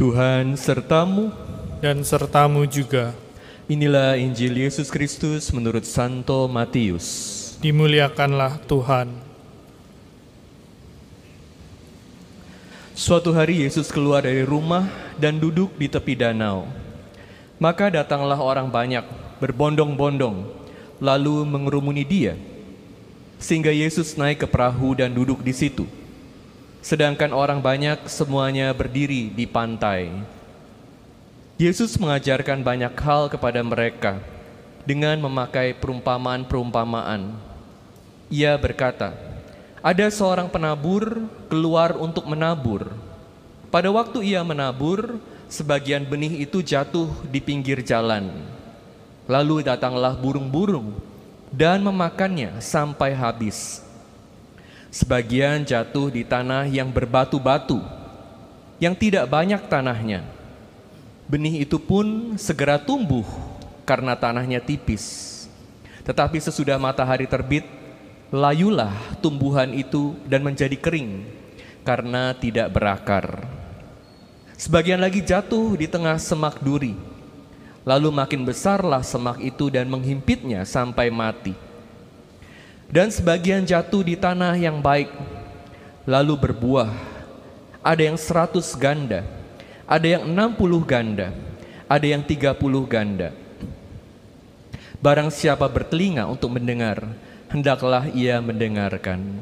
[0.00, 1.28] Tuhan sertamu,
[1.84, 3.12] dan sertamu juga.
[3.68, 7.04] inilah Injil Yesus Kristus menurut Santo Matius.
[7.60, 9.12] Dimuliakanlah Tuhan.
[12.96, 14.88] Suatu hari Yesus keluar dari rumah
[15.20, 16.64] dan duduk di tepi danau.
[17.60, 19.04] Maka datanglah orang banyak
[19.36, 20.48] berbondong-bondong
[20.96, 22.40] lalu mengerumuni dia.
[23.36, 25.99] Sehingga Yesus naik ke perahu dan duduk di situ.
[26.80, 30.08] Sedangkan orang banyak semuanya berdiri di pantai.
[31.60, 34.16] Yesus mengajarkan banyak hal kepada mereka
[34.88, 37.36] dengan memakai perumpamaan-perumpamaan.
[38.32, 39.12] Ia berkata,
[39.84, 41.20] "Ada seorang penabur
[41.52, 42.88] keluar untuk menabur.
[43.68, 45.20] Pada waktu ia menabur,
[45.52, 48.32] sebagian benih itu jatuh di pinggir jalan.
[49.28, 50.96] Lalu datanglah burung-burung
[51.52, 53.89] dan memakannya sampai habis."
[54.90, 57.78] Sebagian jatuh di tanah yang berbatu-batu,
[58.82, 60.26] yang tidak banyak tanahnya.
[61.30, 63.22] Benih itu pun segera tumbuh
[63.86, 65.46] karena tanahnya tipis.
[66.02, 67.62] Tetapi sesudah matahari terbit,
[68.34, 68.90] layulah
[69.22, 71.22] tumbuhan itu dan menjadi kering
[71.86, 73.46] karena tidak berakar.
[74.58, 76.98] Sebagian lagi jatuh di tengah semak duri.
[77.86, 81.69] Lalu makin besarlah semak itu dan menghimpitnya sampai mati.
[82.90, 85.14] Dan sebagian jatuh di tanah yang baik,
[86.02, 86.90] lalu berbuah.
[87.86, 89.22] Ada yang seratus ganda,
[89.86, 91.30] ada yang enam puluh ganda,
[91.86, 93.30] ada yang tiga puluh ganda.
[95.00, 97.00] Barang siapa bertelinga untuk mendengar,
[97.48, 99.38] hendaklah ia mendengarkan.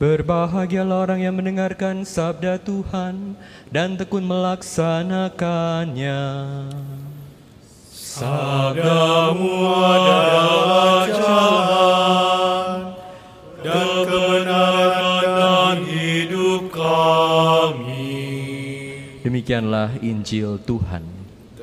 [0.00, 3.38] Berbahagialah orang yang mendengarkan sabda Tuhan
[3.70, 6.18] dan tekun melaksanakannya.
[7.94, 11.83] Sabdamu adalah jalan
[19.44, 21.04] Demikianlah Injil Tuhan.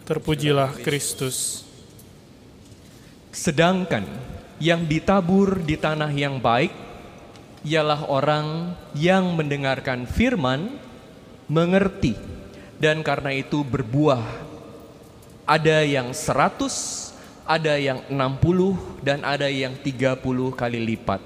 [0.05, 1.65] Terpujilah Kristus.
[3.33, 4.05] Sedangkan
[4.61, 6.69] yang ditabur di tanah yang baik
[7.65, 10.77] ialah orang yang mendengarkan firman,
[11.49, 12.13] mengerti,
[12.77, 14.29] dan karena itu berbuah.
[15.49, 17.09] Ada yang seratus,
[17.49, 21.17] ada yang enam puluh, dan ada yang tiga puluh kali lipat.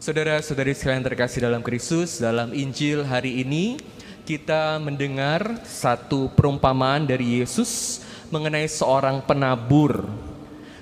[0.00, 3.92] Saudara-saudari sekalian terkasih dalam Kristus, dalam Injil hari ini
[4.24, 8.00] kita mendengar satu perumpamaan dari Yesus
[8.32, 10.08] mengenai seorang penabur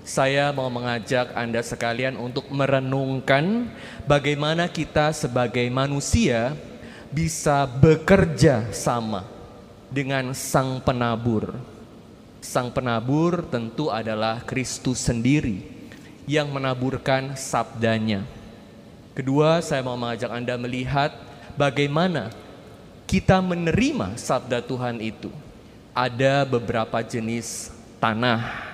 [0.03, 3.71] saya mau mengajak Anda sekalian untuk merenungkan
[4.03, 6.59] bagaimana kita sebagai manusia
[7.15, 9.23] bisa bekerja sama
[9.95, 11.55] dengan Sang Penabur.
[12.43, 15.63] Sang Penabur tentu adalah Kristus sendiri
[16.27, 18.27] yang menaburkan sabdanya.
[19.15, 21.15] Kedua, saya mau mengajak Anda melihat
[21.55, 22.35] bagaimana
[23.13, 25.29] kita menerima sabda Tuhan itu.
[25.93, 27.69] Ada beberapa jenis
[28.01, 28.73] tanah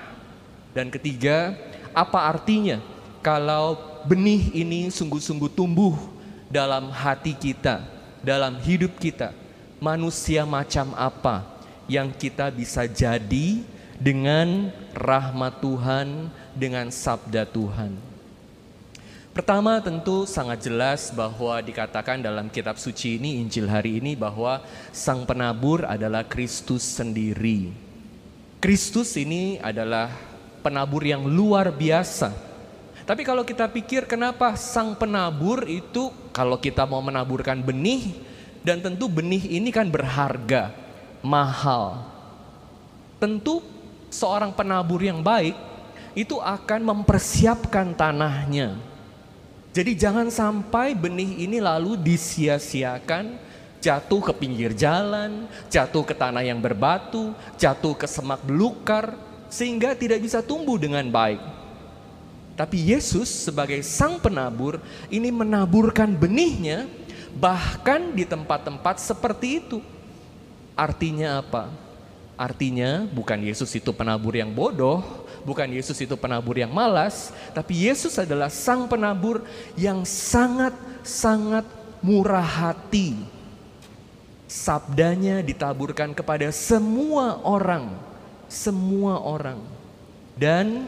[0.71, 1.59] dan ketiga,
[1.91, 2.79] apa artinya
[3.19, 3.75] kalau
[4.07, 5.99] benih ini sungguh-sungguh tumbuh
[6.47, 7.83] dalam hati kita,
[8.23, 9.35] dalam hidup kita?
[9.83, 11.43] Manusia macam apa
[11.91, 13.67] yang kita bisa jadi
[13.99, 18.08] dengan rahmat Tuhan, dengan sabda Tuhan?
[19.39, 24.59] Pertama tentu sangat jelas bahwa dikatakan dalam kitab suci ini, Injil hari ini bahwa
[24.91, 27.71] sang penabur adalah Kristus sendiri.
[28.59, 30.11] Kristus ini adalah
[30.59, 32.35] penabur yang luar biasa.
[33.07, 38.19] Tapi kalau kita pikir kenapa sang penabur itu kalau kita mau menaburkan benih
[38.67, 40.75] dan tentu benih ini kan berharga,
[41.23, 42.11] mahal.
[43.23, 43.63] Tentu
[44.11, 45.55] seorang penabur yang baik
[46.19, 48.88] itu akan mempersiapkan tanahnya.
[49.79, 53.39] Jadi jangan sampai benih ini lalu disia-siakan,
[53.79, 59.15] jatuh ke pinggir jalan, jatuh ke tanah yang berbatu, jatuh ke semak belukar,
[59.47, 61.39] sehingga tidak bisa tumbuh dengan baik.
[62.59, 64.83] Tapi Yesus sebagai sang penabur
[65.15, 66.91] ini menaburkan benihnya
[67.39, 69.79] bahkan di tempat-tempat seperti itu.
[70.75, 71.71] Artinya apa?
[72.39, 75.03] Artinya bukan Yesus itu penabur yang bodoh,
[75.43, 79.43] bukan Yesus itu penabur yang malas, tapi Yesus adalah sang penabur
[79.75, 81.67] yang sangat-sangat
[81.99, 83.19] murah hati.
[84.47, 87.99] Sabdanya ditaburkan kepada semua orang,
[88.47, 89.59] semua orang.
[90.39, 90.87] Dan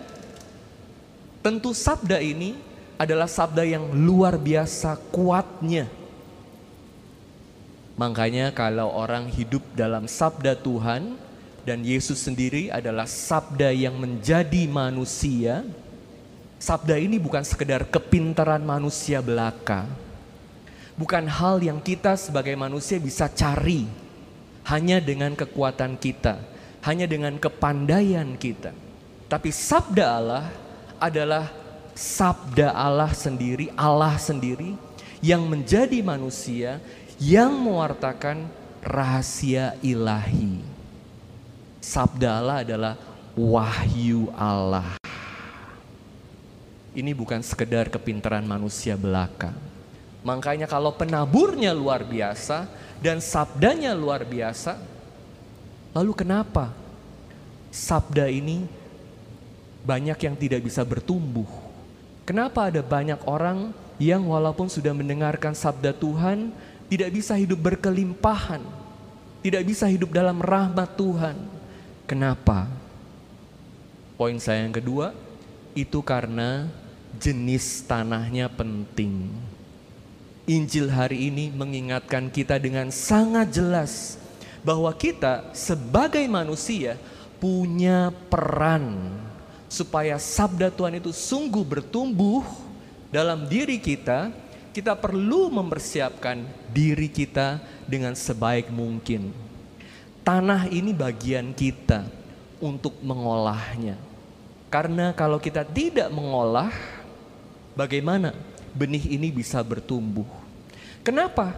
[1.42, 2.54] tentu sabda ini
[2.94, 5.90] adalah sabda yang luar biasa kuatnya.
[7.98, 11.18] Makanya kalau orang hidup dalam sabda Tuhan
[11.64, 15.60] dan Yesus sendiri adalah sabda yang menjadi manusia,
[16.56, 19.84] sabda ini bukan sekedar kepintaran manusia belaka.
[20.96, 23.88] Bukan hal yang kita sebagai manusia bisa cari.
[24.70, 26.38] hanya dengan kekuatan kita,
[26.84, 28.70] hanya dengan kepandaian kita.
[29.26, 30.46] Tapi sabda Allah
[31.00, 31.50] adalah
[31.96, 34.76] sabda Allah sendiri, Allah sendiri
[35.24, 36.78] yang menjadi manusia
[37.18, 38.48] yang mewartakan
[38.80, 40.69] rahasia ilahi.
[41.80, 42.94] Sabda Allah adalah
[43.32, 45.00] wahyu Allah.
[46.92, 49.56] Ini bukan sekedar kepintaran manusia belaka.
[50.20, 52.68] Makanya kalau penaburnya luar biasa
[53.00, 54.76] dan sabdanya luar biasa,
[55.96, 56.68] lalu kenapa
[57.72, 58.68] sabda ini
[59.80, 61.48] banyak yang tidak bisa bertumbuh?
[62.28, 66.52] Kenapa ada banyak orang yang walaupun sudah mendengarkan sabda Tuhan
[66.92, 68.60] tidak bisa hidup berkelimpahan,
[69.40, 71.59] tidak bisa hidup dalam rahmat Tuhan?
[72.10, 72.66] Kenapa?
[74.18, 75.14] Poin saya yang kedua,
[75.78, 76.66] itu karena
[77.22, 79.30] jenis tanahnya penting.
[80.42, 84.18] Injil hari ini mengingatkan kita dengan sangat jelas
[84.66, 86.98] bahwa kita sebagai manusia
[87.38, 89.14] punya peran
[89.70, 92.42] supaya sabda Tuhan itu sungguh bertumbuh
[93.14, 94.34] dalam diri kita,
[94.74, 96.42] kita perlu mempersiapkan
[96.74, 99.49] diri kita dengan sebaik mungkin.
[100.20, 102.04] Tanah ini bagian kita
[102.60, 103.96] untuk mengolahnya.
[104.70, 106.70] Karena kalau kita tidak mengolah,
[107.74, 108.36] bagaimana
[108.76, 110.28] benih ini bisa bertumbuh?
[111.02, 111.56] Kenapa?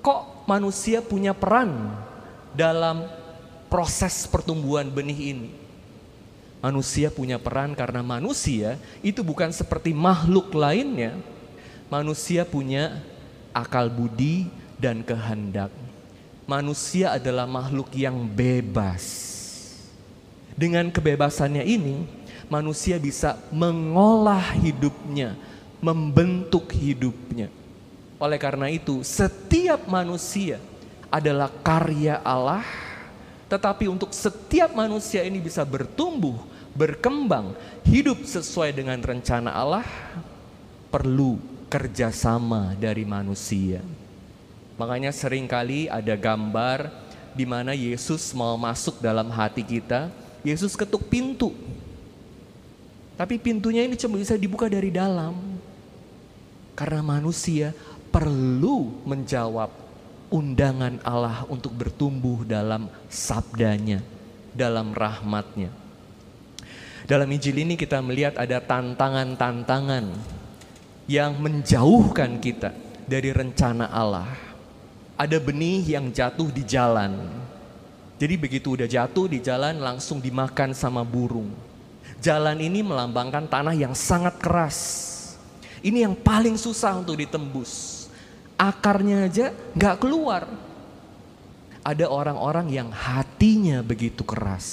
[0.00, 1.92] Kok manusia punya peran
[2.54, 3.04] dalam
[3.66, 5.50] proses pertumbuhan benih ini?
[6.62, 11.18] Manusia punya peran karena manusia itu bukan seperti makhluk lainnya.
[11.92, 13.04] Manusia punya
[13.52, 14.48] akal budi
[14.80, 15.85] dan kehendak.
[16.46, 19.02] Manusia adalah makhluk yang bebas.
[20.54, 22.06] Dengan kebebasannya ini,
[22.46, 25.34] manusia bisa mengolah hidupnya,
[25.82, 27.50] membentuk hidupnya.
[28.22, 30.62] Oleh karena itu, setiap manusia
[31.10, 32.62] adalah karya Allah,
[33.50, 36.38] tetapi untuk setiap manusia ini bisa bertumbuh,
[36.78, 39.86] berkembang, hidup sesuai dengan rencana Allah,
[40.94, 43.82] perlu kerjasama dari manusia.
[44.76, 46.92] Makanya sering kali ada gambar
[47.32, 50.12] di mana Yesus mau masuk dalam hati kita,
[50.44, 51.52] Yesus ketuk pintu.
[53.16, 55.56] Tapi pintunya ini cuma bisa dibuka dari dalam.
[56.76, 57.72] Karena manusia
[58.12, 59.72] perlu menjawab
[60.28, 64.04] undangan Allah untuk bertumbuh dalam sabdanya,
[64.52, 65.72] dalam rahmatnya.
[67.08, 70.04] Dalam Injil ini kita melihat ada tantangan-tantangan
[71.08, 72.74] yang menjauhkan kita
[73.06, 74.45] dari rencana Allah.
[75.16, 77.28] Ada benih yang jatuh di jalan.
[78.16, 81.52] Jadi begitu udah jatuh di jalan langsung dimakan sama burung.
[82.20, 84.78] Jalan ini melambangkan tanah yang sangat keras.
[85.84, 87.96] Ini yang paling susah untuk ditembus
[88.56, 89.46] akarnya aja
[89.76, 90.48] nggak keluar.
[91.86, 94.66] Ada orang-orang yang hatinya begitu keras,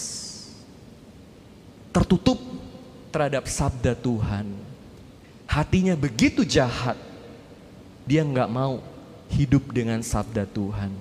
[1.93, 2.41] tertutup
[3.13, 4.49] terhadap sabda Tuhan.
[5.45, 6.97] Hatinya begitu jahat,
[8.09, 8.81] dia nggak mau
[9.33, 10.93] hidup dengan sabda Tuhan.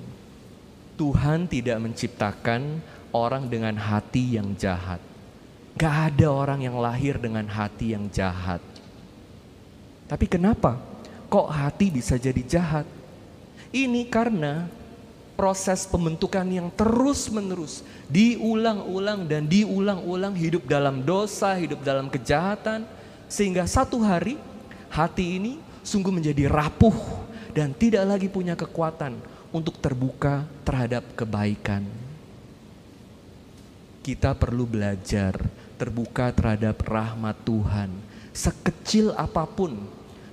[0.97, 2.81] Tuhan tidak menciptakan
[3.13, 5.01] orang dengan hati yang jahat.
[5.77, 8.61] Gak ada orang yang lahir dengan hati yang jahat.
[10.09, 10.81] Tapi kenapa
[11.29, 12.85] kok hati bisa jadi jahat?
[13.73, 14.69] Ini karena
[15.33, 17.81] proses pembentukan yang terus-menerus
[18.13, 22.85] diulang-ulang dan diulang-ulang hidup dalam dosa, hidup dalam kejahatan
[23.33, 24.37] sehingga satu hari
[24.93, 27.22] hati ini sungguh menjadi rapuh
[27.53, 29.17] dan tidak lagi punya kekuatan
[29.53, 31.85] untuk terbuka terhadap kebaikan.
[34.03, 35.39] Kita perlu belajar
[35.79, 37.91] terbuka terhadap rahmat Tuhan,
[38.35, 39.79] sekecil apa pun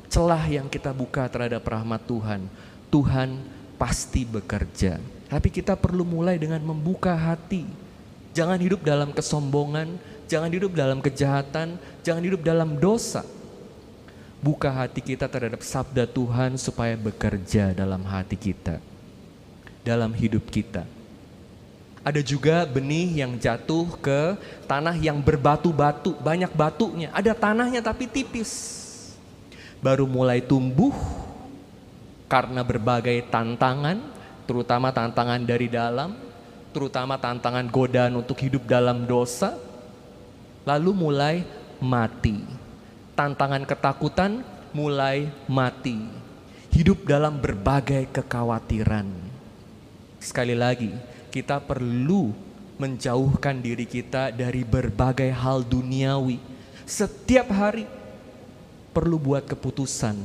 [0.09, 2.49] celah yang kita buka terhadap rahmat Tuhan,
[2.89, 3.29] Tuhan
[3.77, 4.97] pasti bekerja.
[5.29, 7.69] Tapi kita perlu mulai dengan membuka hati.
[8.33, 13.21] Jangan hidup dalam kesombongan, jangan hidup dalam kejahatan, jangan hidup dalam dosa.
[14.39, 18.79] Buka hati kita terhadap sabda Tuhan supaya bekerja dalam hati kita,
[19.83, 20.87] dalam hidup kita.
[21.99, 27.11] Ada juga benih yang jatuh ke tanah yang berbatu-batu, banyak batunya.
[27.11, 28.79] Ada tanahnya tapi tipis
[29.79, 30.91] baru mulai tumbuh
[32.29, 33.97] karena berbagai tantangan,
[34.45, 36.13] terutama tantangan dari dalam,
[36.75, 39.57] terutama tantangan godaan untuk hidup dalam dosa,
[40.67, 41.35] lalu mulai
[41.81, 42.58] mati.
[43.19, 46.07] Tantangan ketakutan mulai mati.
[46.71, 49.11] Hidup dalam berbagai kekhawatiran.
[50.23, 50.95] Sekali lagi,
[51.27, 52.31] kita perlu
[52.79, 56.39] menjauhkan diri kita dari berbagai hal duniawi.
[56.87, 57.83] Setiap hari
[58.95, 60.15] perlu buat keputusan.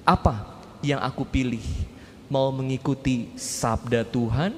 [0.00, 1.68] Apa yang aku pilih?
[2.32, 4.56] Mau mengikuti sabda Tuhan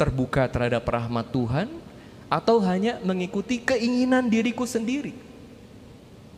[0.00, 1.68] terbuka terhadap rahmat Tuhan,
[2.32, 5.27] atau hanya mengikuti keinginan diriku sendiri.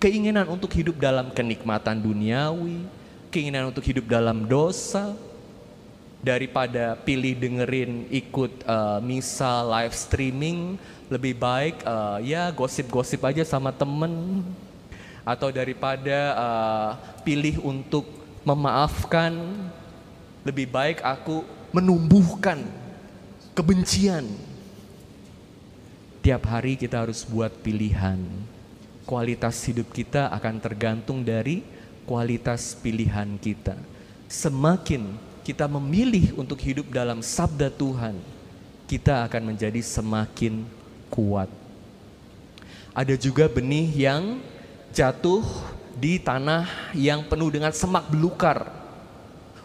[0.01, 2.89] Keinginan untuk hidup dalam kenikmatan duniawi,
[3.29, 5.13] keinginan untuk hidup dalam dosa,
[6.25, 10.81] daripada pilih dengerin ikut uh, misa live streaming,
[11.13, 14.41] lebih baik uh, ya gosip-gosip aja sama temen,
[15.21, 16.91] atau daripada uh,
[17.21, 18.09] pilih untuk
[18.41, 19.37] memaafkan,
[20.49, 21.45] lebih baik aku
[21.77, 22.65] menumbuhkan
[23.53, 24.25] kebencian.
[26.25, 28.21] Tiap hari kita harus buat pilihan.
[29.11, 31.67] Kualitas hidup kita akan tergantung dari
[32.07, 33.75] kualitas pilihan kita.
[34.31, 38.15] Semakin kita memilih untuk hidup dalam sabda Tuhan,
[38.87, 40.63] kita akan menjadi semakin
[41.11, 41.51] kuat.
[42.95, 44.39] Ada juga benih yang
[44.95, 45.43] jatuh
[45.99, 48.71] di tanah yang penuh dengan semak belukar.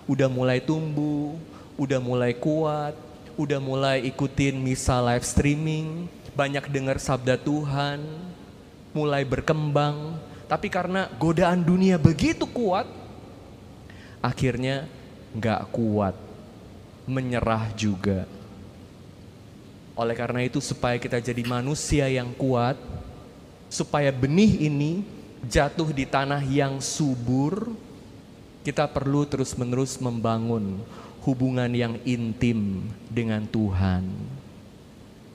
[0.09, 1.37] Udah mulai tumbuh,
[1.77, 2.97] udah mulai kuat,
[3.37, 8.01] udah mulai ikutin misa live streaming, banyak dengar sabda Tuhan,
[8.95, 10.15] mulai berkembang,
[10.47, 12.87] tapi karena godaan dunia begitu kuat,
[14.23, 14.87] akhirnya
[15.35, 16.15] nggak kuat,
[17.03, 18.23] menyerah juga.
[19.99, 22.79] Oleh karena itu supaya kita jadi manusia yang kuat,
[23.67, 25.03] supaya benih ini
[25.43, 27.75] jatuh di tanah yang subur,
[28.63, 30.79] kita perlu terus-menerus membangun
[31.27, 34.07] hubungan yang intim dengan Tuhan.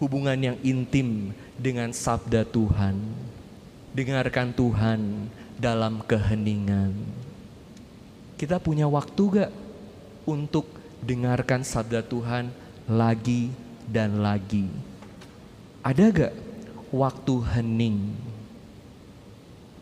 [0.00, 3.29] Hubungan yang intim dengan sabda Tuhan.
[3.90, 6.94] Dengarkan Tuhan dalam keheningan.
[8.38, 9.52] Kita punya waktu gak
[10.25, 10.66] untuk
[11.04, 12.49] dengarkan sabda Tuhan
[12.88, 13.52] lagi
[13.85, 14.70] dan lagi?
[15.82, 16.35] Ada gak
[16.94, 18.14] waktu hening?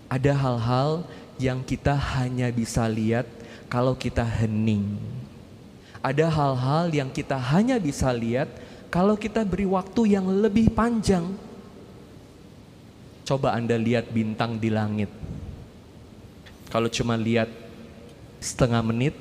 [0.09, 1.05] Ada hal-hal
[1.37, 3.29] yang kita hanya bisa lihat
[3.69, 5.19] kalau kita hening
[5.99, 8.47] ada hal-hal yang kita hanya bisa lihat
[8.89, 11.27] kalau kita beri waktu yang lebih panjang.
[13.29, 15.13] Coba Anda lihat bintang di langit.
[16.73, 17.53] Kalau cuma lihat
[18.41, 19.13] setengah menit,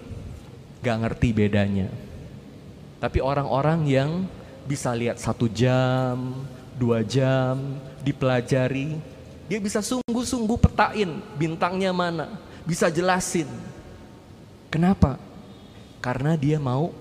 [0.80, 1.92] gak ngerti bedanya.
[3.04, 4.24] Tapi orang-orang yang
[4.64, 6.40] bisa lihat satu jam,
[6.80, 8.96] dua jam, dipelajari,
[9.52, 12.32] dia bisa sungguh-sungguh petain bintangnya mana,
[12.64, 13.52] bisa jelasin.
[14.72, 15.20] Kenapa?
[16.00, 16.96] Karena dia mau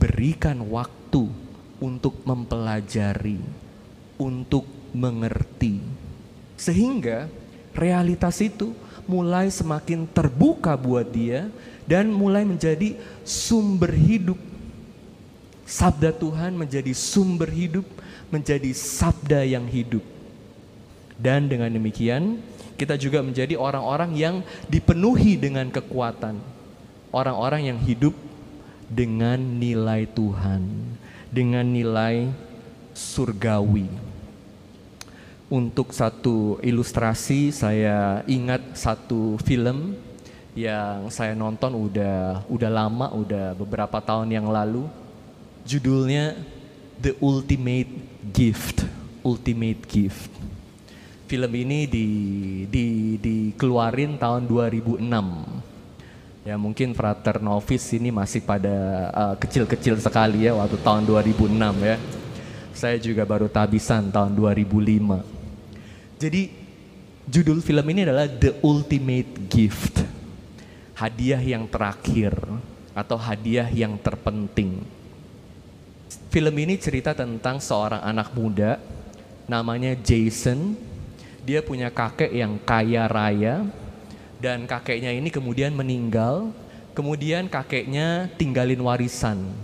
[0.00, 1.28] berikan waktu
[1.76, 3.36] untuk mempelajari,
[4.16, 4.64] untuk
[4.96, 6.07] mengerti.
[6.58, 7.30] Sehingga
[7.70, 8.74] realitas itu
[9.06, 11.48] mulai semakin terbuka buat dia
[11.88, 14.36] dan mulai menjadi sumber hidup.
[15.64, 17.86] Sabda Tuhan menjadi sumber hidup,
[18.28, 20.02] menjadi sabda yang hidup.
[21.16, 22.40] Dan dengan demikian,
[22.78, 24.36] kita juga menjadi orang-orang yang
[24.70, 26.40] dipenuhi dengan kekuatan.
[27.12, 28.12] Orang-orang yang hidup
[28.88, 30.62] dengan nilai Tuhan,
[31.28, 32.32] dengan nilai
[32.96, 34.07] surgawi.
[35.48, 39.96] Untuk satu ilustrasi saya ingat satu film
[40.52, 44.84] yang saya nonton udah udah lama, udah beberapa tahun yang lalu.
[45.64, 46.36] Judulnya
[47.00, 47.92] The Ultimate
[48.28, 48.84] Gift.
[49.24, 50.28] Ultimate Gift.
[51.28, 52.08] Film ini di,
[52.68, 55.04] di dikeluarin tahun 2006
[56.48, 58.72] Ya mungkin frater novice ini masih pada
[59.12, 61.52] uh, kecil-kecil uh, sekali ya waktu tahun 2006
[61.84, 61.96] ya.
[62.72, 65.37] Saya juga baru tabisan tahun 2005.
[66.18, 66.50] Jadi
[67.30, 70.02] judul film ini adalah The Ultimate Gift.
[70.98, 72.34] Hadiah yang terakhir
[72.90, 74.82] atau hadiah yang terpenting.
[76.34, 78.82] Film ini cerita tentang seorang anak muda
[79.46, 80.74] namanya Jason.
[81.46, 83.62] Dia punya kakek yang kaya raya,
[84.42, 86.50] dan kakeknya ini kemudian meninggal,
[86.98, 89.54] kemudian kakeknya tinggalin warisan.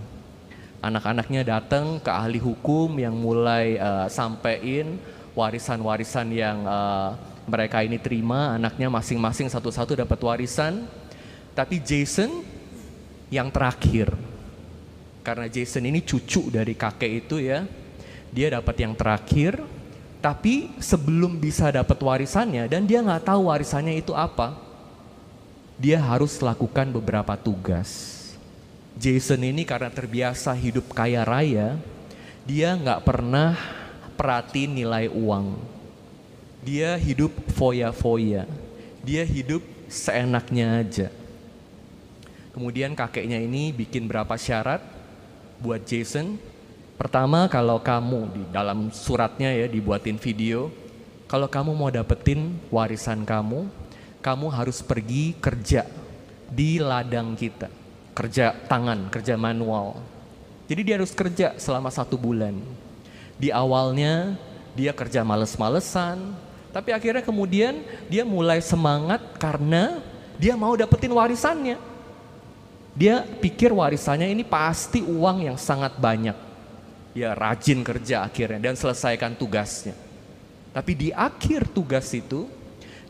[0.79, 4.97] Anak-anaknya datang ke ahli hukum yang mulai uh, sampein
[5.35, 7.13] warisan-warisan yang uh,
[7.45, 10.87] mereka ini terima, anaknya masing-masing satu-satu dapat warisan.
[11.53, 12.41] Tapi Jason
[13.29, 14.11] yang terakhir.
[15.21, 17.67] Karena Jason ini cucu dari kakek itu ya.
[18.35, 19.63] Dia dapat yang terakhir,
[20.19, 24.57] tapi sebelum bisa dapat warisannya dan dia nggak tahu warisannya itu apa,
[25.79, 28.11] dia harus lakukan beberapa tugas.
[28.95, 31.79] Jason ini karena terbiasa hidup kaya raya,
[32.43, 33.55] dia nggak pernah
[34.15, 35.55] perhatiin nilai uang.
[36.65, 38.49] Dia hidup foya-foya,
[39.05, 41.07] dia hidup seenaknya aja.
[42.55, 44.81] Kemudian kakeknya ini bikin berapa syarat
[45.61, 46.39] buat Jason.
[46.95, 50.71] Pertama kalau kamu di dalam suratnya ya dibuatin video,
[51.27, 53.67] kalau kamu mau dapetin warisan kamu,
[54.23, 55.83] kamu harus pergi kerja
[56.47, 57.67] di ladang kita.
[58.15, 59.99] Kerja tangan, kerja manual.
[60.65, 62.55] Jadi dia harus kerja selama satu bulan.
[63.35, 64.39] Di awalnya
[64.75, 66.35] dia kerja males-malesan,
[66.75, 70.03] tapi akhirnya kemudian dia mulai semangat karena
[70.35, 71.79] dia mau dapetin warisannya.
[72.95, 76.35] Dia pikir warisannya ini pasti uang yang sangat banyak.
[77.15, 79.95] Ya rajin kerja akhirnya dan selesaikan tugasnya.
[80.75, 82.51] Tapi di akhir tugas itu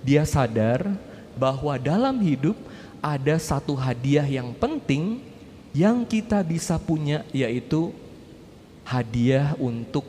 [0.06, 0.86] dia sadar
[1.34, 2.54] bahwa dalam hidup
[3.02, 5.22] ada satu hadiah yang penting
[5.74, 7.90] yang kita bisa punya yaitu
[8.86, 10.06] hadiah untuk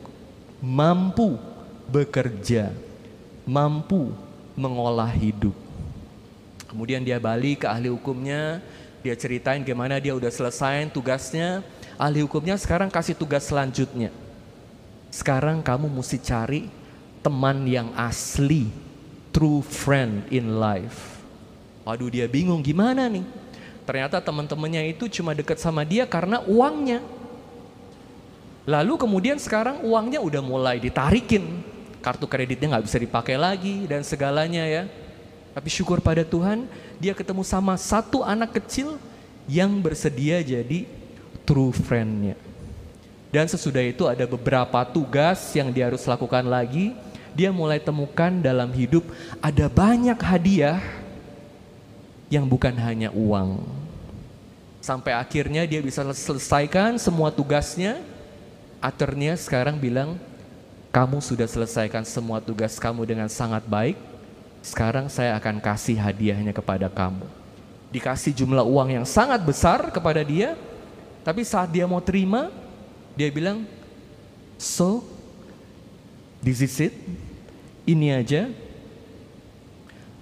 [0.61, 1.35] mampu
[1.89, 2.69] bekerja,
[3.43, 4.13] mampu
[4.53, 5.53] mengolah hidup.
[6.69, 8.61] Kemudian dia balik ke ahli hukumnya,
[9.01, 11.65] dia ceritain gimana dia udah selesai tugasnya.
[11.97, 14.13] Ahli hukumnya sekarang kasih tugas selanjutnya.
[15.09, 16.69] Sekarang kamu mesti cari
[17.25, 18.69] teman yang asli,
[19.33, 21.17] true friend in life.
[21.87, 23.25] Waduh dia bingung gimana nih?
[23.87, 26.99] Ternyata teman-temannya itu cuma dekat sama dia karena uangnya.
[28.67, 31.63] Lalu kemudian sekarang uangnya udah mulai ditarikin.
[32.03, 34.83] Kartu kreditnya nggak bisa dipakai lagi dan segalanya ya.
[35.55, 36.67] Tapi syukur pada Tuhan
[36.99, 38.99] dia ketemu sama satu anak kecil
[39.47, 40.83] yang bersedia jadi
[41.47, 42.35] true friendnya.
[43.31, 46.91] Dan sesudah itu ada beberapa tugas yang dia harus lakukan lagi.
[47.31, 49.07] Dia mulai temukan dalam hidup
[49.39, 50.83] ada banyak hadiah
[52.27, 53.63] yang bukan hanya uang.
[54.83, 57.99] Sampai akhirnya dia bisa selesaikan semua tugasnya.
[58.77, 60.19] Aternya sekarang bilang,
[60.93, 63.97] kamu sudah selesaikan semua tugas kamu dengan sangat baik.
[64.61, 67.25] Sekarang saya akan kasih hadiahnya kepada kamu.
[67.93, 70.57] Dikasih jumlah uang yang sangat besar kepada dia.
[71.23, 72.51] Tapi saat dia mau terima,
[73.15, 73.63] dia bilang,
[74.59, 75.03] so
[76.39, 76.93] this is it.
[77.87, 78.51] Ini aja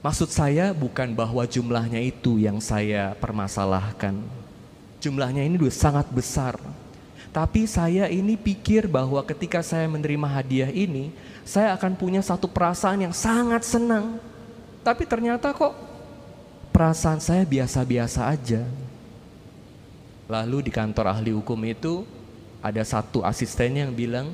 [0.06, 4.14] Maksud saya bukan bahwa jumlahnya itu yang saya permasalahkan.
[5.02, 6.62] Jumlahnya ini sudah sangat besar.
[7.36, 11.12] Tapi saya ini pikir bahwa ketika saya menerima hadiah ini,
[11.44, 14.24] saya akan punya satu perasaan yang sangat senang.
[14.80, 15.76] Tapi ternyata kok
[16.72, 18.64] perasaan saya biasa-biasa aja.
[20.32, 22.08] Lalu di kantor ahli hukum itu
[22.64, 24.32] ada satu asisten yang bilang,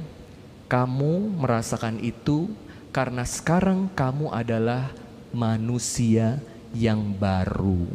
[0.69, 2.53] "Kamu merasakan itu
[2.93, 4.93] karena sekarang kamu adalah
[5.33, 6.37] manusia
[6.69, 7.89] yang baru.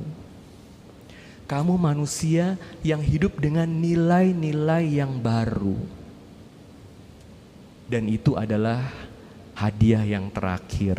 [1.47, 5.79] Kamu manusia yang hidup dengan nilai-nilai yang baru.
[7.87, 8.83] Dan itu adalah
[9.55, 10.99] hadiah yang terakhir,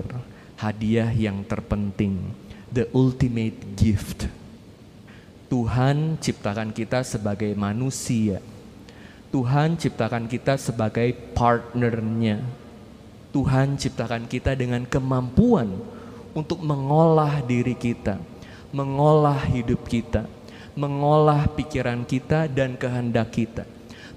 [0.56, 2.32] hadiah yang terpenting,
[2.72, 4.32] the ultimate gift.
[5.52, 8.40] Tuhan ciptakan kita sebagai manusia.
[9.36, 12.40] Tuhan ciptakan kita sebagai partnernya.
[13.36, 15.76] Tuhan ciptakan kita dengan kemampuan
[16.32, 18.16] untuk mengolah diri kita,
[18.72, 20.24] mengolah hidup kita,
[20.78, 23.66] mengolah pikiran kita dan kehendak kita,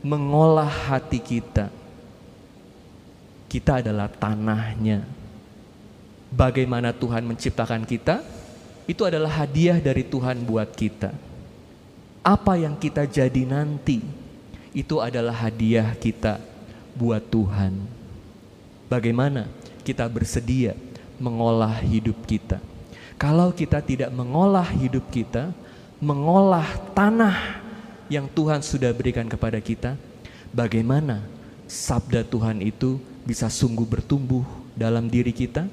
[0.05, 1.73] mengolah hati kita.
[3.49, 5.03] Kita adalah tanahnya.
[6.31, 8.23] Bagaimana Tuhan menciptakan kita?
[8.87, 11.11] Itu adalah hadiah dari Tuhan buat kita.
[12.21, 14.05] Apa yang kita jadi nanti,
[14.77, 16.39] itu adalah hadiah kita
[16.95, 17.75] buat Tuhan.
[18.87, 19.49] Bagaimana
[19.83, 20.77] kita bersedia
[21.19, 22.63] mengolah hidup kita.
[23.19, 25.51] Kalau kita tidak mengolah hidup kita,
[26.01, 27.61] mengolah tanah
[28.11, 29.95] yang Tuhan sudah berikan kepada kita,
[30.51, 31.23] bagaimana
[31.71, 34.43] sabda Tuhan itu bisa sungguh bertumbuh
[34.75, 35.69] dalam diri kita?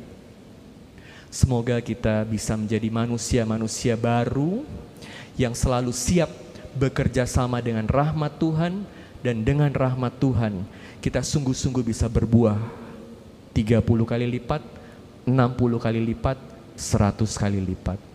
[1.33, 4.63] Semoga kita bisa menjadi manusia-manusia baru
[5.35, 6.29] yang selalu siap
[6.77, 8.85] bekerja sama dengan rahmat Tuhan
[9.25, 10.63] dan dengan rahmat Tuhan
[11.01, 12.55] kita sungguh-sungguh bisa berbuah
[13.51, 14.61] 30 kali lipat
[15.27, 16.39] 60 kali lipat,
[16.79, 18.06] 100 kali lipat.